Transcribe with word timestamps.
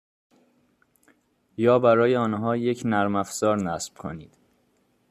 یا 1.57 1.79
برای 1.79 2.15
آنها 2.15 2.57
یک 2.57 2.81
نرم 2.85 3.15
افزار 3.15 3.57
نصب 3.57 3.97
کنید. 3.97 4.37